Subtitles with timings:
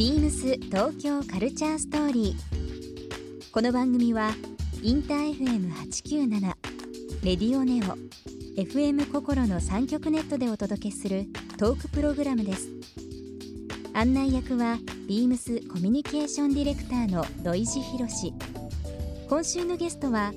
[0.00, 3.52] ビームス東京カルチャーストーリー。
[3.52, 4.30] この番組は
[4.82, 6.40] インター FM897
[7.22, 7.98] レディオネオ
[8.58, 11.26] FM 心の3極ネットでお届けする
[11.58, 12.70] トークプログラムです。
[13.92, 18.08] 案内役はビームスコミュニケーションディレクターの土井博。
[18.08, 18.32] 志
[19.28, 20.32] 今週のゲストは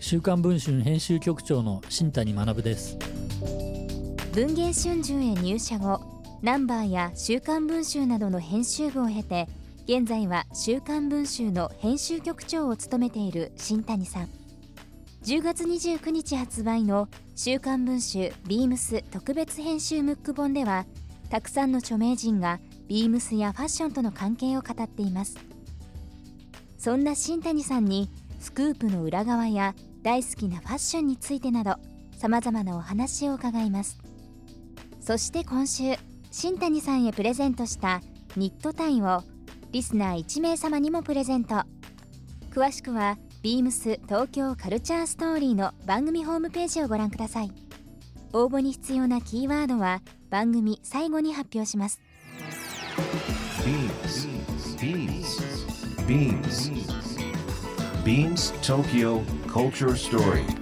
[0.00, 2.96] 週刊文春編集局長の新谷学です。
[4.32, 6.11] 文藝春秋へ入社後
[6.42, 9.46] ナンバーや週刊文春などの編集部を経て
[9.84, 14.28] 現在は週刊文春の編集局長を務めている新谷さん。
[15.22, 20.84] 10月29日発売の週刊文春ビームス特別編集ムック本では
[21.30, 25.38] たくさんの著名人がビームスやファッションとの関係を語っています。
[26.76, 31.76] そんな新谷さんにスクープの裏側や大好きなファッションについてなど
[32.16, 34.00] さまざまなお話を伺います。
[35.00, 35.94] そして今週
[36.32, 38.00] 新谷さんへプレゼントした
[38.36, 39.22] ニットタイを
[39.70, 41.56] リスナー1名様にもプレゼント。
[42.50, 47.52] 詳しくはビームス東京カルチャーストーリーの番組ホームページをご覧ください。
[48.32, 52.00] 応募に必要なキーワードは番組最後に発表します。
[54.78, 56.72] BeamsBeamsBeams
[58.04, 60.61] Beams Tokyo Culture Story.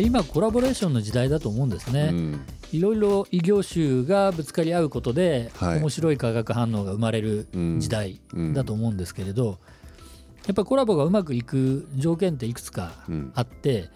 [0.00, 2.40] 今コラボレーションの時代だと思うんですね、うん。
[2.72, 5.80] いろいろ異業種がぶつかり合うことで、はい。
[5.80, 7.46] 面白い化学反応が生まれる
[7.78, 8.20] 時代
[8.54, 9.58] だと思うんですけれど、
[10.46, 13.32] やっぱコラボがうまくいく条件っていくつかうん。
[13.34, 13.90] あって、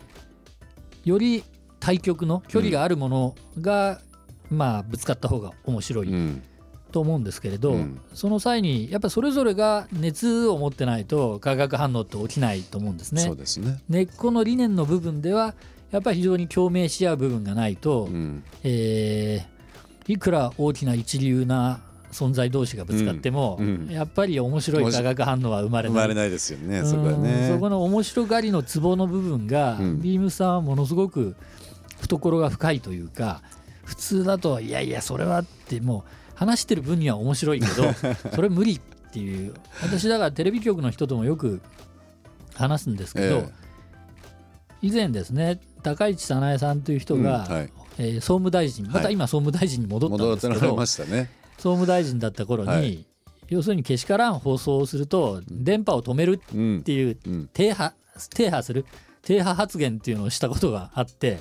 [1.04, 1.44] より
[1.80, 4.00] 対極の距離があるものが、
[4.50, 6.42] まあぶつかった方が面白いうん。
[6.92, 8.00] と思うんですけれど、うん。
[8.12, 13.22] その際にやっぱそれぞれが熱を持ってないと化学反応って起きないと思うんですね。
[13.22, 13.82] そうですね。
[13.88, 15.54] 根っこの理念の部分では
[15.90, 19.56] やっぱり非常に共鳴し合う部分がないと、うんえー
[20.08, 21.80] いくら大きな一流な
[22.12, 25.94] 存在同士がぶつかっても、うんうんやっぱり面白い化学反応は生まれない。
[25.94, 26.80] 生まれないですよね。
[26.80, 27.48] うんそこはね。
[27.52, 31.34] そこの面白がりのツボの部分が、うんビームさんはものすごく
[32.00, 33.42] 懐が深いというか
[33.84, 37.92] 普通だといやいやそれはってもう話してる分には面白いけど
[38.34, 38.80] それ無理っ
[39.12, 41.60] ていう私だからテレビ局の人ともよく
[42.54, 43.48] 話すんですけど、え
[44.82, 45.58] 以前ですね
[45.94, 47.70] 高市早苗さんという人うんが、はい。
[47.98, 51.30] えー総務大臣また今総務大臣に戻ったん戻ですけど、ってられましたね。
[51.56, 53.06] 総務大臣だった頃に、はい。
[53.48, 57.48] 要するにけしからん放送をすると電波を止めるうんっていううん。
[57.52, 57.92] 停波
[58.34, 58.84] 停波する
[59.22, 61.38] 停波発言っていうのをしたことがあって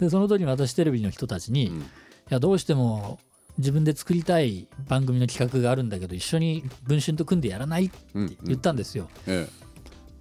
[0.00, 1.80] でその時に私テレビの人たちに、うん。
[1.80, 1.82] い
[2.30, 3.18] やどうしても
[3.58, 9.08] 自分で作りたい番組の企画があるんだけど一緒に文春と組んでやらないってうん言ったんですよ。
[9.26, 9.46] え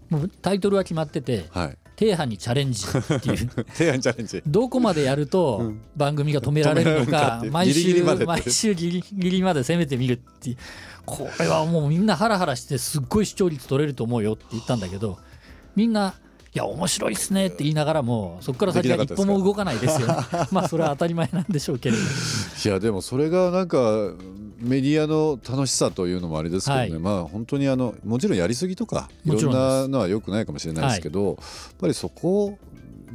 [0.10, 1.78] もうタイトルは決まっててえはい。
[1.96, 3.38] 「停波にチャレンジ」っていう。
[3.76, 4.42] チャレンジ。
[4.46, 10.58] どこまでやると番組が止められるのか 毎週毎週ギリギリまで攻めてみるっていう。
[11.06, 15.18] これはもうみんなハラハラしてすっごい視聴率取れると思うよって言ったんだけど
[15.76, 16.14] みんな
[16.56, 20.08] いや面白いっすねって言いながらもそこから先は一歩も動かないですよ。
[20.08, 20.16] ね
[20.52, 24.14] まあそれは当たり前なんでしょうけれどいやでもそれがなんか
[24.60, 27.00] メディアの楽しさというのもあれですけどね、はい。
[27.00, 31.36] まあ本当にあのもちろんやりすぎとかいろんなのは良くないかもしれないですけど、やっ
[31.80, 32.58] ぱりそこを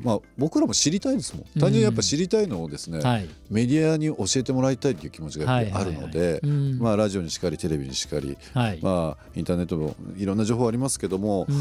[0.03, 1.60] まあ僕らも知りたいですもん。
[1.60, 3.28] 単純にやっぱ知りたいのをですね、はい。
[3.50, 6.78] メディアに教えてもらいたいっていう気持ちがあるので、うん。
[6.78, 8.78] まあラジオにしかりテレビにしかり、はい。
[8.82, 11.56] まあインターネットもいろんな情報ありますけども、うん。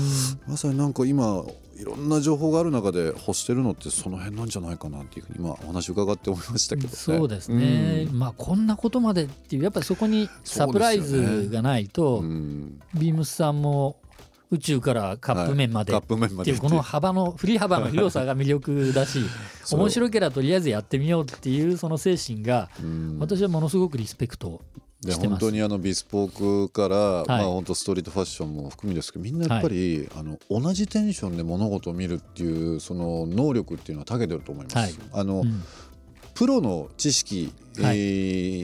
[0.48, 1.44] まさになんか今
[1.80, 6.94] いろんな情報がある中で欲してるのってその辺なんじゃないかなっていうふうに今お話伺って思いましたけどね。
[6.96, 12.82] そうですね、まあこんなことまでっていうやっぱりそこにサプライズがないと、うん。
[12.96, 13.98] ビームスさんも
[14.52, 15.94] 宇宙からカップ麺まで。
[15.94, 16.02] っ
[16.44, 19.20] ていうこの幅の振り幅の広さが魅力だし
[19.72, 23.18] 面白ければとりあえずやってみようっていうその精神がうん。
[23.20, 24.62] 私はものすごくリスペクト
[25.02, 25.42] でしてます。
[25.42, 27.28] 本当にあのビスポークから、い。
[27.28, 34.78] まあ本当ストリートファッションも含みですけどみんなやっぱり、あの同じテンションで物事を見るっていうその能力っていうのは長けてると思います。
[34.78, 34.94] はい。
[35.14, 35.64] あの、うん
[36.38, 37.52] プロの知識、
[37.82, 37.98] はい。
[37.98, 38.02] え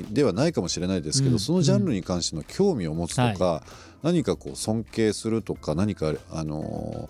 [0.02, 3.64] ーではないかもしれないですけど、うんそのジャンルに関しての興味を持つとか、
[4.04, 7.10] 何かこう尊敬するとか何かあの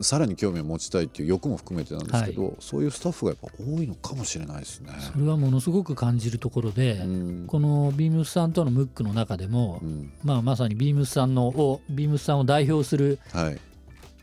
[0.00, 4.92] さらに興味を持ちたいっていう欲も含めてなんですけど、そういうスタッフがやっぱ多いのかもしれないですね。
[5.12, 7.44] それはものすごく感じるところで、うん。
[7.46, 10.12] このビームスさんとのムックの中でも、うん。
[10.24, 13.60] まあ、まさにビームスさんのをビームスさんを代表する、はい。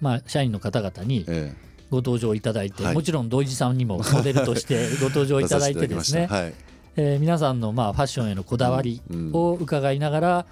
[0.01, 1.53] まあ、社員の方々にえ
[1.89, 2.93] ご登場いただいて、はい。
[2.93, 6.53] もちろん土井地さんにもモデルとして ご登場えいただいてですね、はい。
[6.97, 9.31] えー皆さんのまあファッションへのこだわりうん。
[9.33, 10.45] を伺いながら、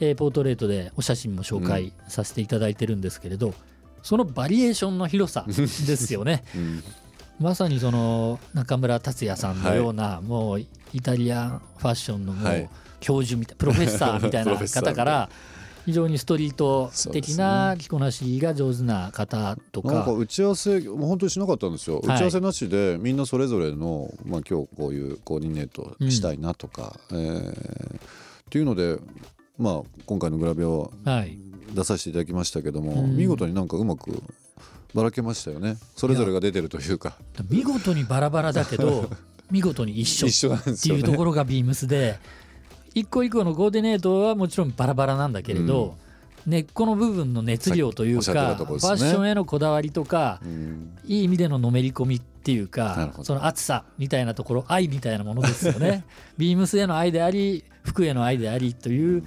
[0.00, 3.54] えーポートレートでお写真も紹介させていただいてるんですけれど、
[4.02, 6.44] そのバリエーションの広さ ですよね。
[6.54, 6.82] うん。
[7.40, 10.66] まさにその中村達也さんのような、もうイ
[11.00, 12.62] タリアンファッションのもはい。
[12.62, 12.68] う
[13.00, 15.28] 教授みたいプロフェッサーみたいな方から
[15.88, 22.16] 非常にストリート的な着こなしが上手な方となんかか打ち合わせ本当にしなかったんですよ、はい。
[22.16, 28.98] 打ち合わせなしでみんなそれぞれの、まあ、今日こういうコーディネートしたいなとか、えーっていうので、
[29.56, 31.38] まあ、今回のグラビアをはい。
[31.72, 33.16] 出させていただきましたけども、うん。
[33.16, 34.22] 見事になんかうまく
[34.92, 35.78] ばらけましたよね。
[35.96, 37.16] それぞれが出てるというか。
[37.48, 39.08] 見事にバラバラだけど
[39.50, 40.54] 見事に一緒。
[40.54, 42.18] っていうところがビームスで
[42.98, 45.96] 一個一個のコーディネートはもちろんバラバラなんだけれど、
[46.46, 48.54] 根っこの部分の熱量というか、ね。
[48.54, 50.98] ファッションへのこだわりとか、うん。
[51.04, 56.04] いい意味でののめり込みっていうかその熱さみたいなところ愛みたいなものですよね。
[56.38, 59.22] ビームスへの愛であり服への愛でありという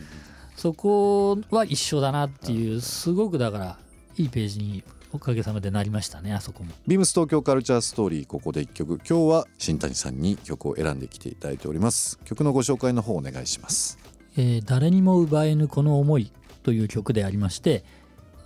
[0.55, 3.77] そこは一緒だなっていうすごくだから
[4.17, 4.83] いいページに
[5.13, 6.71] おかげさまでなりましたねあそこも。
[6.87, 8.99] ビームス東京カルチャーストーリーここで一曲。
[9.07, 12.19] 今日は新谷さんに曲を選んできていただいております。
[12.25, 13.97] 曲のご紹介の方お願いします。
[14.37, 16.31] えー誰にも奪えぬこの思い」
[16.63, 17.83] という曲でありまして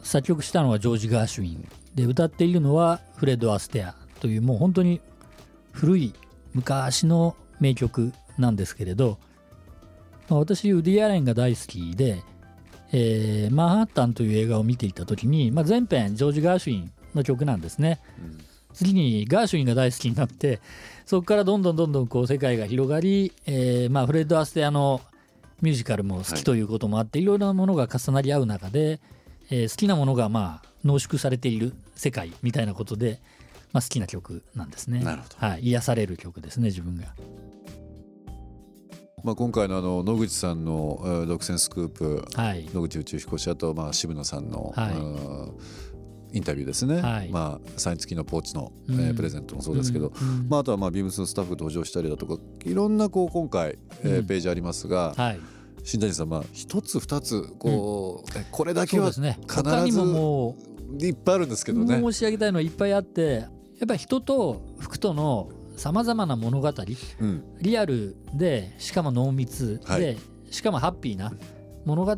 [0.03, 5.01] 作曲したのはジョージ・ガーシュウィンで歌っているのはフレッド・アステアというもう本当に
[5.71, 6.13] 古い
[6.53, 9.19] 昔の名曲なんですけれど、
[10.29, 12.23] まあ私ウディ・アレンが大好きで、
[12.91, 17.99] えーマンハッタン」という映画を見ていた時に、まあ、全編ジョージ・ガーシュウィンの曲なんですね。
[18.73, 20.59] 次にガーシュウィンが大好きになって
[21.05, 24.99] そこからどんどんどんどんこう世界が広がり、えーまあ、フレッド・アステアの
[25.61, 28.99] ミュージカルも好きということもあって、い、ろいろなものが重なり合う中で、
[29.49, 33.21] えー好きなものがまあ濃縮されている世界みたいなことで、
[33.71, 35.01] まあ、好きな曲なんですね。
[35.37, 37.15] はい、癒される曲ですね自分が。
[39.23, 44.95] まあ、今回のあの野口さんのえー独占スクープはい、野口宇宙飛行士あとまあ渋野さんの、はい。
[44.95, 44.99] う
[45.51, 45.51] ん
[46.33, 47.29] インタビューですね、はい。
[47.29, 48.99] まあ、サイン付きのポーチの、うん。
[48.99, 50.39] えープレゼントもそうですけど、うん。
[50.41, 50.49] うん。
[50.49, 54.25] まあ、あとはまあビームスのスタッフ登場したりだとかいろんなこう今回、えーうん。
[54.27, 55.39] ページありますが、はい、
[55.85, 59.37] 新谷さんまあ一つ二つこう、えこれだけはそうですね。
[59.47, 60.55] 必他にもずも
[60.99, 62.01] ういっぱいあるんですけどね。
[62.01, 63.47] 申し上げたいのはいっぱいあってや
[63.85, 66.71] っぱり人と服とのさまざまな物語
[67.19, 67.43] うん。
[67.61, 70.17] リアルでしかも濃密で、はい。
[70.51, 71.33] しかもハッピーな
[71.85, 72.15] 物語を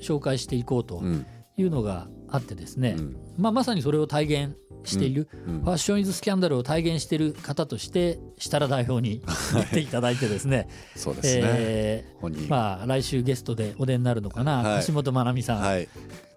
[0.00, 1.26] 紹介していこうとうん。
[1.58, 3.16] いうのがあってですね、うん。
[3.38, 5.60] まあ、まさにそれを体現している、うん。
[5.62, 9.22] ファッション・イズ・スキャンダルを体現している方として設楽代表に
[9.70, 10.68] 出ていただいてですね。
[10.94, 12.04] そうですね、え
[12.48, 14.86] まあ、来週ゲストでお出になるのかな、はい。
[14.86, 15.60] 橋本まなみさん。
[15.60, 15.88] はい。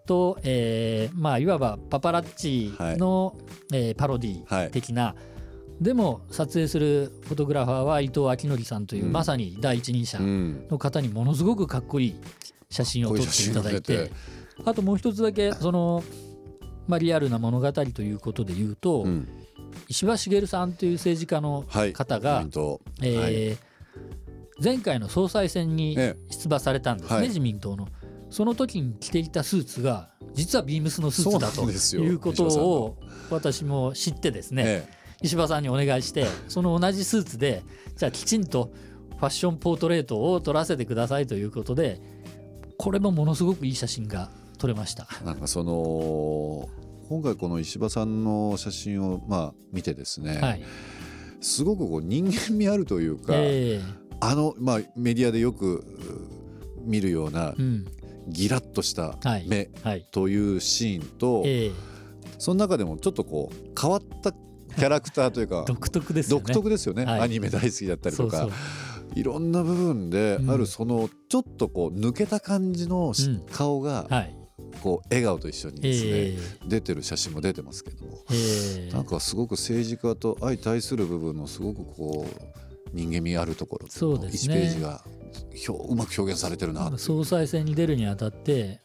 [0.05, 3.35] と、えーまあ、いわばパパラッチの、
[3.71, 5.15] えーパロディ的な、
[5.81, 9.11] でも撮影するフォトグラファーは伊藤明則さんという、うん。
[9.11, 10.67] まさに第一人者うん。
[10.69, 12.15] の方にものすごくかっこいい
[12.69, 14.11] 写真を撮っていただいて
[14.65, 16.03] あともう一つだけその、
[16.87, 19.27] まあ、リアルな物語ということで言うと、うん。
[19.87, 21.93] 石破茂さんという政治家のはい。
[21.93, 22.45] 方が、
[23.01, 23.57] え
[24.62, 27.27] 前回の総裁選にえ出馬されたんですね、はい。
[27.27, 27.88] 自民党の。
[28.29, 32.98] その時に着ていたスーツが実はビームスのスーツだということを
[33.31, 37.63] 私も知ってですね、え石破さんにお願いして その同じスーツで
[37.97, 38.71] じゃあきちんと
[39.17, 42.01] ファッションポートレートを撮らせてくださいということで
[42.77, 45.07] これもものすごくいい写真が撮れました。
[45.21, 46.69] えなんかその
[47.09, 50.61] 今回この石破さんの写真をまあ見てですね、はい、
[51.41, 53.81] すごくこう人間味あるというか、え
[54.21, 55.83] あのまあメディアでよくう
[56.85, 57.85] 見るようなーうん。
[58.27, 59.45] ギラッとしたはい。
[59.47, 60.05] 目はい。
[60.11, 61.89] というシーンと、えー
[62.39, 64.31] その中でもちょっとこう変わった
[64.75, 66.43] キャラクターというか独特ですよね。
[66.45, 67.21] 独特ですよね、はい。
[67.21, 68.47] アニメ大好きだったりとか
[69.15, 70.51] いろんな部分でうん。
[70.51, 73.45] あるそのちょっとこう抜けた感じのしうん。
[73.51, 74.35] 顔がはい。
[74.81, 78.89] こう笑顔と一緒にですね、え出てる写真も出てますけどもーえ。
[78.89, 84.55] ーなんかすごく政治家と相対する部分のすごくこう人間味あるところ1そうですね。
[84.55, 85.03] ページが
[85.67, 88.81] 表うまく表現されてるな総裁選に出るにあたって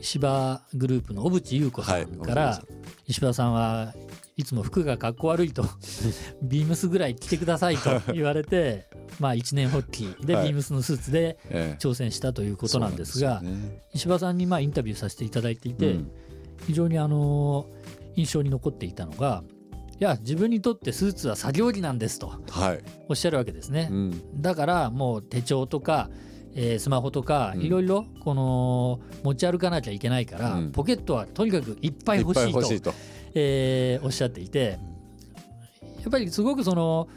[0.00, 2.74] 石破グループの小渕優子さんから、はい
[3.06, 3.92] 石破さんは
[4.40, 5.64] いつも服がかっこ悪いと
[6.42, 8.86] ビームスぐらい着てくださいと言われて
[9.20, 10.46] まあ一年発起ではい。
[10.46, 11.78] ビームスのスーツでええ。
[11.78, 13.82] 挑戦したということなんですがそうなんですよね。
[13.94, 16.10] 石破さんにまあインタビューさせていただいていて、うん。
[16.66, 17.66] 非常にあの
[18.16, 19.42] 印象に残っていたのが
[19.98, 23.88] いや自分にとってスーツは作業着なんですとはい、おっしゃるわけですね。
[23.90, 23.94] う。
[23.94, 24.22] ん。
[24.40, 26.08] だからもう手帳とか、
[26.54, 27.62] えースマホとかうん。
[27.62, 30.72] いろいろこの持ち歩かなきゃいけないから、うん。
[30.72, 32.94] ポケットはとにかくいっぱい欲しいと。
[33.34, 34.78] えーおっしゃっていて
[36.00, 37.08] やっぱりすごくその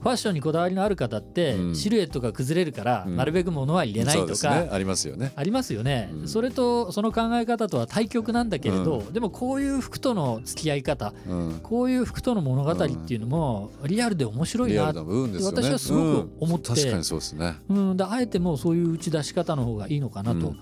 [0.00, 1.74] ファッションにこだわりのある方って、うん。
[1.74, 3.16] シルエットが崩れるから、うん。
[3.16, 5.32] なるべく物は入れないとか、ありますよね。
[5.34, 6.28] ありますよね、うん。
[6.28, 15.62] それとその考え方とは対極なんだけれど、でもこういう服との付き合い方うん、こういう服との物語っていうのもリアルで面白いなリアルな部分ですよね。
[15.62, 16.70] 私はすごく思って。
[16.70, 16.76] うん。
[16.76, 17.56] 確かにそうですね。
[17.68, 20.54] うん、であえてもうそういう打ち出し方の方がいいのかなと、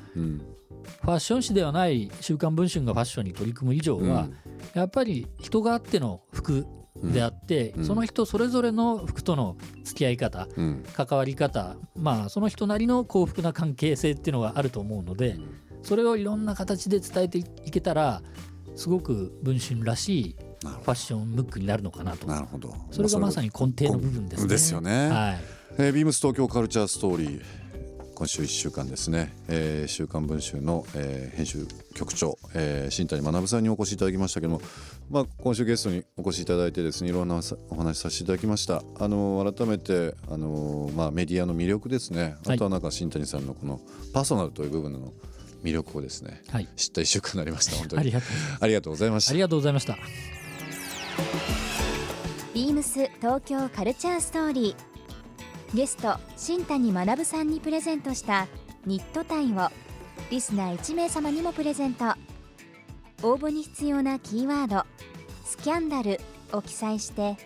[1.03, 4.29] ファッション誌ではない「週刊文春」がファッションに取り組む以上は、
[4.75, 6.67] やっぱり人があっての服
[7.03, 15.37] であって、うんその人それぞれの服との付き合い方うん関わり方まあその人なりの幸福な関係性っていうのがあると思うので
[15.83, 18.23] それをいろんな形で伝えていけたら
[18.75, 22.33] すごく文春らしいファッションムックになるのかなとど。
[22.33, 22.75] なるほど。
[22.91, 24.49] それがまさに根底の部分ですね。
[24.49, 25.09] ですよね。
[25.09, 27.43] はいえー、ビームス東京カルチャーストーリー
[28.17, 34.63] 今週1週間ですね「えー週刊文春の」えー編集局長、えー新谷学さんにお越しいただきましたけども、
[35.11, 38.83] まあ、今週ゲストにお越しいただいてですねいろんなお話しさせていただきました。
[38.99, 42.37] あの改めてあの、まあ、メディアの魅力ですね。
[42.47, 43.83] あとはなんか新谷さんのこの
[44.15, 45.13] パーソナルという部分の
[45.63, 48.01] 魅力をですねはい、知った1週間になりました 本当に。
[48.01, 48.05] あ
[48.67, 48.93] りがとう。
[48.95, 49.93] ございますありがとうございました。
[49.93, 51.67] ありがとうございました。
[52.55, 54.96] ビームス東京カルチャーストーリー
[55.75, 58.47] ゲスト新谷学さんにプレゼントした
[58.87, 59.69] ニットタイを
[60.31, 62.05] リスナー1名様にもプレゼント。
[63.23, 64.85] 応募に必要なキーワード
[65.45, 66.21] 「スキャンダル」
[66.53, 67.37] を記載して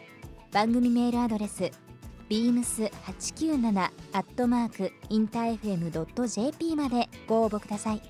[0.53, 1.71] 番組メールアドレス
[2.29, 8.03] beams897 アットマークインター FM.jp までご応募ください。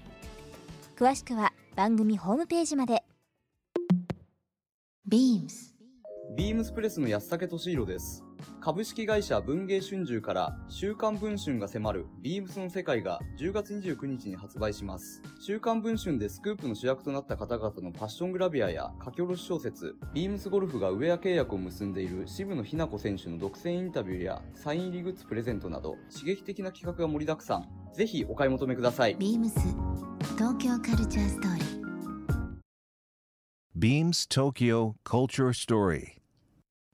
[0.96, 3.04] 詳しくは番組ホームページまで。
[5.08, 5.48] BEAMS
[6.36, 8.24] ビームスプレスの安武俊弘です。
[8.60, 15.22] 株式会社文芸春秋から週刊文春が迫るビームスの世界が10月29日に発売します。
[15.40, 27.68] 週刊文春でスクープの主役となった方々のファッショングラビアや書き下ろし小説、ビームスゴルフがウェア契約を結んでいる渋野日向子選手の独占インタビューやサイン入りグッズプレゼントなど刺激的な企画が盛りだくさん。
[27.94, 29.16] ぜひお買い求めください。
[29.16, 29.50] BEAMS
[30.36, 31.80] 東京カルチャーストーリー
[33.76, 36.19] Beams Tokyo Culture Story.